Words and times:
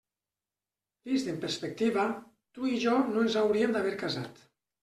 Vist 1.11 1.29
en 1.33 1.37
perspectiva, 1.43 2.07
tu 2.57 2.73
i 2.73 2.81
jo 2.87 2.97
no 3.13 3.23
ens 3.27 3.39
hauríem 3.43 3.77
d'haver 3.77 3.97
casat. 4.07 4.47